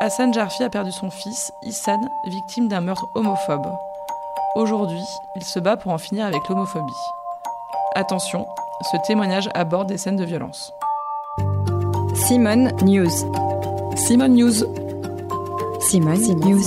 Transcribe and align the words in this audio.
Hassan 0.00 0.32
Jarfi 0.32 0.62
a 0.64 0.68
perdu 0.68 0.90
son 0.92 1.10
fils, 1.10 1.52
Issan, 1.62 2.00
victime 2.26 2.68
d'un 2.68 2.80
meurtre 2.80 3.04
homophobe. 3.14 3.66
Aujourd'hui, 4.56 5.02
il 5.36 5.44
se 5.44 5.58
bat 5.60 5.76
pour 5.76 5.92
en 5.92 5.98
finir 5.98 6.26
avec 6.26 6.48
l'homophobie. 6.48 6.92
Attention, 7.94 8.46
ce 8.90 8.96
témoignage 9.06 9.48
aborde 9.54 9.88
des 9.88 9.98
scènes 9.98 10.16
de 10.16 10.24
violence. 10.24 10.72
Simone 12.14 12.72
News. 12.82 13.10
Simone 13.96 14.34
News. 14.34 14.64
Simone, 15.80 16.20
News. 16.40 16.62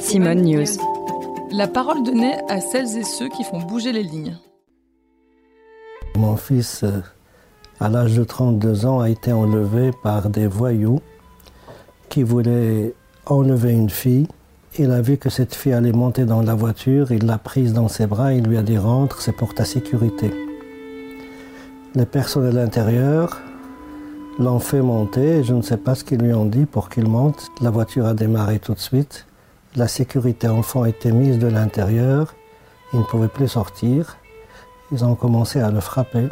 Simone 0.00 0.42
News. 0.42 0.66
La 1.50 1.66
parole 1.68 2.02
donnée 2.02 2.36
à 2.48 2.60
celles 2.60 2.96
et 2.96 3.04
ceux 3.04 3.28
qui 3.28 3.44
font 3.44 3.60
bouger 3.60 3.92
les 3.92 4.02
lignes. 4.02 4.36
Mon 6.16 6.36
fils, 6.36 6.82
euh, 6.82 7.00
à 7.80 7.88
l'âge 7.88 8.16
de 8.16 8.24
32 8.24 8.86
ans, 8.86 9.00
a 9.00 9.10
été 9.10 9.32
enlevé 9.32 9.90
par 10.02 10.28
des 10.28 10.46
voyous 10.46 11.00
qui 12.08 12.22
voulaient 12.22 12.94
enlever 13.26 13.72
une 13.72 13.90
fille. 13.90 14.28
Il 14.78 14.90
a 14.90 15.00
vu 15.00 15.16
que 15.16 15.30
cette 15.30 15.54
fille 15.54 15.72
allait 15.72 15.92
monter 15.92 16.24
dans 16.24 16.42
la 16.42 16.54
voiture, 16.54 17.12
il 17.12 17.26
l'a 17.26 17.38
prise 17.38 17.72
dans 17.72 17.88
ses 17.88 18.06
bras, 18.06 18.32
il 18.32 18.44
lui 18.44 18.56
a 18.56 18.62
dit 18.62 18.78
rentre, 18.78 19.20
c'est 19.20 19.32
pour 19.32 19.54
ta 19.54 19.64
sécurité. 19.64 20.32
Les 21.94 22.06
personnes 22.06 22.46
à 22.46 22.52
l'intérieur 22.52 23.40
l'ont 24.38 24.58
fait 24.58 24.80
monter, 24.80 25.44
je 25.44 25.52
ne 25.52 25.62
sais 25.62 25.76
pas 25.76 25.94
ce 25.94 26.04
qu'ils 26.04 26.20
lui 26.20 26.32
ont 26.32 26.46
dit 26.46 26.64
pour 26.64 26.88
qu'il 26.88 27.06
monte. 27.06 27.50
La 27.60 27.70
voiture 27.70 28.06
a 28.06 28.14
démarré 28.14 28.58
tout 28.58 28.72
de 28.72 28.80
suite. 28.80 29.26
La 29.76 29.88
sécurité 29.88 30.48
enfant 30.48 30.84
était 30.84 31.12
mise 31.12 31.38
de 31.38 31.48
l'intérieur, 31.48 32.34
il 32.92 33.00
ne 33.00 33.04
pouvait 33.04 33.28
plus 33.28 33.48
sortir. 33.48 34.16
Ils 34.90 35.04
ont 35.04 35.14
commencé 35.14 35.60
à 35.60 35.70
le 35.70 35.80
frapper. 35.80 36.28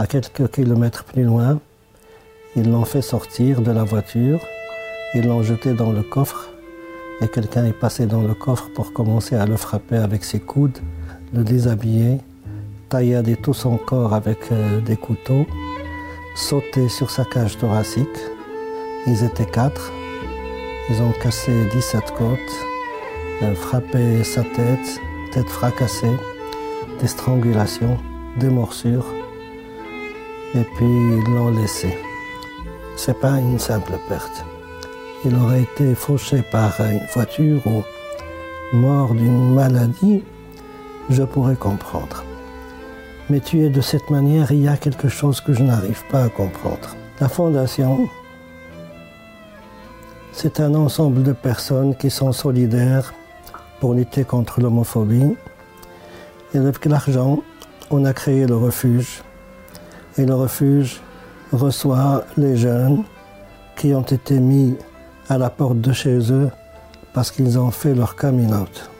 À 0.00 0.06
quelques 0.06 0.48
kilomètres 0.52 1.02
plus 1.02 1.24
loin, 1.24 1.58
ils 2.54 2.70
l'ont 2.70 2.84
fait 2.84 3.02
sortir 3.02 3.62
de 3.62 3.72
la 3.72 3.82
voiture, 3.82 4.38
ils 5.12 5.26
l'ont 5.26 5.42
jeté 5.42 5.72
dans 5.72 5.90
le 5.90 6.04
coffre 6.04 6.50
et 7.20 7.26
quelqu'un 7.26 7.64
est 7.64 7.72
passé 7.72 8.06
dans 8.06 8.22
le 8.22 8.32
coffre 8.32 8.70
pour 8.76 8.92
commencer 8.92 9.34
à 9.34 9.44
le 9.44 9.56
frapper 9.56 9.96
avec 9.96 10.22
ses 10.22 10.38
coudes, 10.38 10.78
le 11.34 11.42
déshabiller, 11.42 12.18
tailler 12.88 13.34
tout 13.42 13.54
son 13.54 13.76
corps 13.76 14.14
avec 14.14 14.38
euh, 14.52 14.80
des 14.80 14.96
couteaux, 14.96 15.46
sauter 16.36 16.88
sur 16.88 17.10
sa 17.10 17.24
cage 17.24 17.58
thoracique. 17.58 18.20
Ils 19.08 19.24
étaient 19.24 19.50
quatre. 19.50 19.92
Ils 20.90 21.02
ont 21.02 21.12
cassé 21.20 21.52
17 21.72 22.12
côtes, 22.16 22.38
euh, 23.42 23.52
frappé 23.56 24.22
sa 24.22 24.42
tête, 24.42 25.00
tête 25.32 25.48
fracassée, 25.48 26.16
des 27.00 27.08
strangulations, 27.08 27.98
des 28.38 28.48
morsures, 28.48 29.04
et 30.54 30.64
puis 30.76 30.86
ils 30.86 31.34
l'ont 31.34 31.50
laissé. 31.50 31.96
C'est 32.96 33.18
pas 33.20 33.38
une 33.38 33.58
simple 33.58 33.98
perte. 34.08 34.44
Il 35.24 35.34
aurait 35.36 35.62
été 35.62 35.94
fauché 35.94 36.42
par 36.42 36.80
une 36.80 37.00
voiture 37.12 37.60
ou 37.66 37.82
mort 38.72 39.14
d'une 39.14 39.54
maladie, 39.54 40.22
je 41.10 41.22
pourrais 41.22 41.56
comprendre. 41.56 42.24
Mais 43.30 43.40
tué 43.40 43.68
de 43.68 43.80
cette 43.80 44.10
manière, 44.10 44.52
il 44.52 44.62
y 44.62 44.68
a 44.68 44.76
quelque 44.76 45.08
chose 45.08 45.40
que 45.40 45.52
je 45.52 45.62
n'arrive 45.62 46.02
pas 46.10 46.24
à 46.24 46.28
comprendre. 46.28 46.96
La 47.20 47.28
fondation, 47.28 48.08
c'est 50.32 50.60
un 50.60 50.74
ensemble 50.74 51.22
de 51.22 51.32
personnes 51.32 51.96
qui 51.96 52.10
sont 52.10 52.32
solidaires 52.32 53.12
pour 53.80 53.94
lutter 53.94 54.24
contre 54.24 54.60
l'homophobie. 54.60 55.36
Et 56.54 56.58
avec 56.58 56.84
l'argent, 56.84 57.42
on 57.90 58.04
a 58.04 58.12
créé 58.12 58.46
le 58.46 58.56
refuge. 58.56 59.22
Et 60.18 60.26
le 60.26 60.34
refuge 60.34 61.00
reçoit 61.52 62.24
les 62.36 62.56
jeunes 62.56 63.04
qui 63.76 63.94
ont 63.94 64.02
été 64.02 64.40
mis 64.40 64.76
à 65.28 65.38
la 65.38 65.48
porte 65.48 65.80
de 65.80 65.92
chez 65.92 66.32
eux 66.32 66.50
parce 67.14 67.30
qu'ils 67.30 67.56
ont 67.58 67.70
fait 67.70 67.94
leur 67.94 68.16
coming 68.16 68.52
out. 68.52 68.90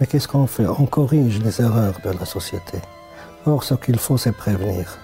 Mais 0.00 0.06
qu'est-ce 0.06 0.28
qu'on 0.28 0.46
fait? 0.46 0.66
On 0.66 0.86
corrige 0.86 1.40
les 1.42 1.60
erreurs 1.60 1.94
de 2.04 2.10
la 2.10 2.24
société. 2.24 2.78
Or, 3.44 3.64
ce 3.64 3.74
qu'il 3.74 3.98
faut, 3.98 4.16
c'est 4.16 4.32
prévenir. 4.32 4.98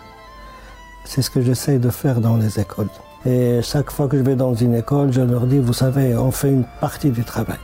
C'est 1.04 1.22
ce 1.22 1.30
que 1.30 1.42
j'essaie 1.42 1.78
de 1.78 1.90
faire 1.90 2.20
dans 2.20 2.36
les 2.36 2.60
écoles. 2.60 2.88
Et 3.26 3.60
chaque 3.62 3.90
fois 3.90 4.06
que 4.06 4.16
je 4.16 4.22
vais 4.22 4.36
dans 4.36 4.54
une 4.54 4.76
école, 4.76 5.12
je 5.12 5.22
leur 5.22 5.46
dis, 5.46 5.58
vous 5.58 5.72
savez, 5.72 6.16
on 6.16 6.30
fait 6.30 6.50
une 6.52 6.64
partie 6.80 7.10
du 7.10 7.24
travail. 7.24 7.58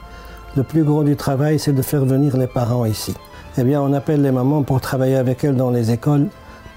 Le 0.56 0.64
plus 0.64 0.82
gros 0.82 1.04
du 1.04 1.14
travail, 1.14 1.60
c'est 1.60 1.72
de 1.72 1.82
faire 1.82 2.04
venir 2.04 2.36
les 2.36 2.48
parents 2.48 2.84
ici. 2.84 3.14
Eh 3.56 3.62
bien, 3.62 3.80
on 3.80 3.92
appelle 3.92 4.22
les 4.22 4.32
mamans 4.32 4.64
pour 4.64 4.80
travailler 4.80 5.16
avec 5.16 5.44
elles 5.44 5.56
dans 5.56 5.70
les 5.70 5.92
écoles, 5.92 6.26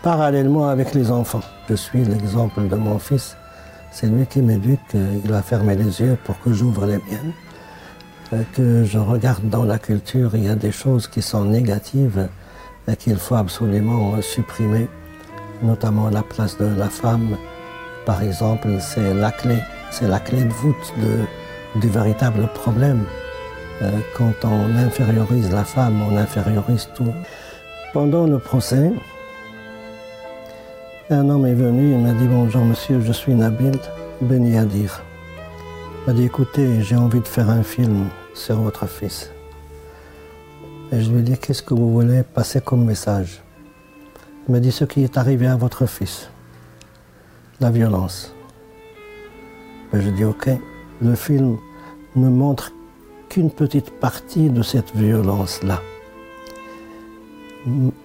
parallèlement 0.04 0.68
avec 0.70 0.94
les 0.94 1.12
enfants. 1.12 1.42
Je 1.70 1.76
suis 1.76 2.04
l'exemple 2.04 2.68
de 2.68 2.76
mon 2.76 3.00
fils. 3.00 3.36
C'est 3.92 4.08
lui 4.08 4.26
qui 4.26 4.42
m'éduque. 4.42 4.96
Il 5.26 5.34
a 5.34 5.42
fermé 5.42 5.76
les 5.76 6.02
yeux 6.02 6.18
pour 6.24 6.40
que 6.42 6.54
j'ouvre 6.54 6.86
les 6.86 6.98
miennes. 6.98 7.34
Euh, 8.34 8.44
Que 8.56 8.84
je 8.84 9.00
regarde 9.00 9.48
dans 9.50 9.64
la 9.64 9.80
culture, 9.80 10.32
il 10.36 10.44
y 10.46 10.50
a 10.50 10.56
des 10.56 10.72
choses 10.72 11.08
qui 11.08 11.22
sont 11.22 11.46
négatives 11.46 12.28
et 12.88 12.96
qu'il 12.96 13.18
faut 13.18 13.36
absolument 13.36 14.14
euh, 14.16 14.22
supprimer, 14.22 14.88
notamment 15.64 16.10
la 16.10 16.24
place 16.24 16.58
de 16.58 16.66
la 16.66 16.90
femme. 16.90 17.38
Par 18.06 18.22
exemple, 18.22 18.68
c'est 18.80 19.14
la 19.14 19.32
clé, 19.32 19.58
c'est 19.92 20.08
la 20.08 20.20
clé 20.20 20.44
de 20.44 20.50
voûte 20.50 20.94
du 21.76 21.88
véritable 21.90 22.48
problème. 22.54 23.04
Euh, 23.82 23.92
Quand 24.18 24.34
on 24.44 24.76
infériorise 24.78 25.52
la 25.52 25.64
femme, 25.64 26.02
on 26.02 26.18
infériorise 26.18 26.90
tout. 26.96 27.14
Pendant 27.94 28.26
le 28.28 28.40
procès, 28.40 28.92
un 31.10 31.30
homme 31.30 31.46
est 31.46 31.54
venu, 31.54 31.94
il 31.94 32.00
m'a 32.00 32.14
dit 32.14 32.28
Bonjour 32.28 32.66
monsieur, 32.66 33.00
je 33.00 33.12
suis 33.14 33.34
Nabil 33.34 33.80
Beniadir. 34.22 35.02
Il 36.02 36.08
m'a 36.08 36.14
dit 36.14 36.26
Écoutez, 36.26 36.82
j'ai 36.82 36.96
envie 36.98 37.22
de 37.22 37.28
faire 37.28 37.50
un 37.50 37.64
film 37.64 38.08
sur 38.34 38.56
votre 38.58 38.88
fils. 38.88 39.32
Et 40.92 41.02
je 41.02 41.12
lui 41.12 41.20
ai 41.20 41.24
dit 41.24 41.38
Qu'est-ce 41.38 41.64
que 41.64 41.74
vous 41.74 41.94
voulez 41.94 42.24
passer 42.24 42.60
comme 42.60 42.84
message? 42.84 43.42
Il 44.48 44.52
m'a 44.52 44.60
dit 44.60 44.72
Ce 44.72 44.84
qui 44.84 45.04
est 45.04 45.18
arrivé 45.18 45.48
à 45.48 45.56
votre 45.56 45.86
fils, 45.86 46.30
la 47.62 47.72
violence. 47.72 48.36
Et 49.94 50.02
je 50.02 50.10
dis 50.10 50.26
Ok, 50.26 50.50
le 51.02 51.16
film 51.16 51.58
ne 52.18 52.28
montre 52.28 52.74
qu'une 53.30 53.52
petite 53.52 53.92
partie 54.00 54.50
de 54.50 54.62
cette 54.62 54.94
violence-là. 54.94 55.82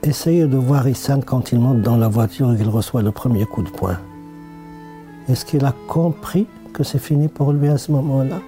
Essayez 0.03 0.47
de 0.47 0.56
voir 0.56 0.89
Issan 0.89 1.21
quand 1.25 1.53
il 1.53 1.61
monte 1.61 1.83
dans 1.83 1.97
la 1.97 2.09
voiture 2.09 2.53
et 2.53 2.56
qu'il 2.56 2.69
reçoit 2.69 3.03
le 3.03 3.12
premier 3.12 3.47
coup 3.47 3.62
de 3.62 3.71
poing. 3.71 3.97
Est-ce 5.28 5.45
qu'il 5.45 5.65
a 5.65 5.73
compris 5.87 6.49
que 6.73 6.83
c'est 6.83 6.99
fini 6.99 7.28
pour 7.28 7.53
lui 7.53 7.69
à 7.69 7.78
ce 7.78 7.93
moment-là? 7.93 8.41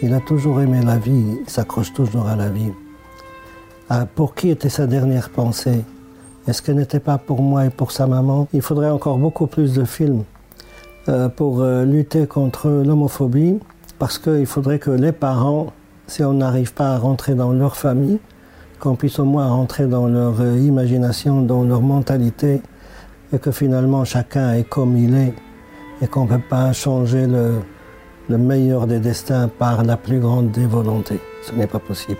Il 0.00 0.14
a 0.14 0.20
toujours 0.20 0.60
aimé 0.62 0.80
la 0.82 0.96
vie, 0.96 1.38
il 1.44 1.50
s'accroche 1.50 1.92
toujours 1.92 2.28
à 2.28 2.36
la 2.36 2.48
vie. 2.48 2.72
Ah, 3.90 4.06
pour 4.06 4.34
qui 4.34 4.48
était 4.48 4.70
sa 4.70 4.86
dernière 4.86 5.28
pensée? 5.28 5.84
Est-ce 6.48 6.62
qu'elle 6.62 6.76
n'était 6.76 6.98
pas 6.98 7.18
pour 7.18 7.42
moi 7.42 7.66
et 7.66 7.70
pour 7.70 7.92
sa 7.92 8.06
maman? 8.06 8.48
Il 8.54 8.62
faudrait 8.62 8.90
encore 8.90 9.18
beaucoup 9.18 9.46
plus 9.46 9.74
de 9.74 9.84
films 9.84 10.24
euh, 11.08 11.28
pour 11.28 11.60
euh, 11.60 11.84
lutter 11.84 12.26
contre 12.26 12.70
l'homophobie, 12.70 13.58
parce 13.98 14.18
qu'il 14.18 14.46
faudrait 14.46 14.78
que 14.78 14.90
les 14.90 15.12
parents, 15.12 15.74
si 16.06 16.24
on 16.24 16.32
n'arrive 16.32 16.72
pas 16.72 16.94
à 16.94 16.98
rentrer 16.98 17.34
dans 17.34 17.52
leur 17.52 17.76
famille, 17.76 18.18
qu'on 18.82 18.96
puisse 18.96 19.20
au 19.20 19.24
moins 19.24 19.46
rentrer 19.46 19.86
dans 19.86 20.08
leur 20.08 20.40
euh, 20.40 20.58
imagination, 20.58 21.40
dans 21.42 21.62
leur 21.62 21.82
mentalité, 21.82 22.60
et 23.32 23.38
que 23.38 23.52
finalement 23.52 24.04
chacun 24.04 24.54
est 24.54 24.68
comme 24.68 24.96
il 24.96 25.14
est, 25.14 25.34
et 26.02 26.08
qu'on 26.08 26.24
ne 26.24 26.30
peut 26.30 26.46
pas 26.50 26.72
changer 26.72 27.28
le, 27.28 27.60
le 28.28 28.38
meilleur 28.38 28.88
des 28.88 28.98
destins 28.98 29.48
par 29.56 29.84
la 29.84 29.96
plus 29.96 30.18
grande 30.18 30.50
des 30.50 30.66
volontés. 30.66 31.20
Ce 31.46 31.54
n'est 31.54 31.68
pas 31.68 31.78
possible. 31.78 32.18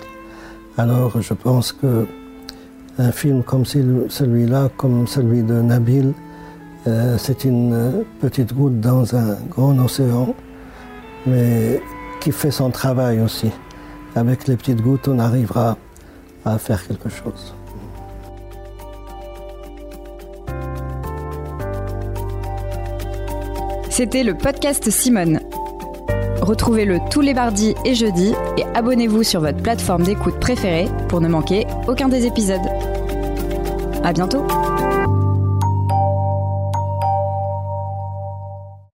Alors 0.79 1.21
je 1.21 1.35
pense 1.35 1.73
que 1.73 2.07
un 2.99 3.11
film 3.11 3.43
comme 3.43 3.65
celui- 3.65 4.09
celui-là, 4.09 4.69
comme 4.77 5.09
celui 5.09 5.43
de 5.43 5.61
Nabil, 5.61 6.13
euh, 6.87 7.17
c'est 7.19 7.45
une 7.45 7.73
euh, 7.73 7.91
petite 8.21 8.55
goutte 8.55 8.79
dans 8.79 9.17
un 9.17 9.35
grand 9.51 9.77
océan, 9.81 10.33
mais 11.27 11.81
qui 12.21 12.31
fait 12.31 12.53
son 12.53 12.71
travail 12.71 13.21
aussi. 13.21 13.51
Avec 14.15 14.47
les 14.47 14.57
petites 14.57 14.81
gouttes, 14.81 15.09
on 15.09 15.19
arrivera 15.19 15.77
à 16.45 16.59
faire 16.59 16.87
quelque 16.87 17.09
chose. 17.09 17.55
C'était 23.91 24.25
le 24.25 24.35
podcast 24.35 24.89
Simone. 24.91 25.41
Retrouvez-le 26.41 26.99
tous 27.11 27.21
les 27.21 27.35
mardis 27.35 27.75
et 27.85 27.95
jeudis 27.95 28.33
et 28.57 28.65
abonnez-vous 28.75 29.23
sur 29.23 29.41
votre 29.41 29.63
plateforme 29.63 30.03
d'écoute 30.03 30.41
préférée 30.41 30.89
pour 31.09 31.21
ne 31.21 31.29
manquer 31.29 31.67
aucun 31.87 32.09
des 32.09 32.27
épisodes. 32.27 32.59
À 34.03 34.13
bientôt! 34.13 34.47